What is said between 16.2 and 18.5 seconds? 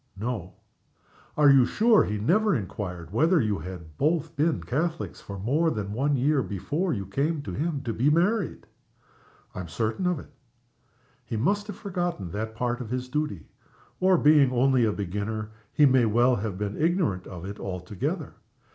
have been ignorant of it altogether.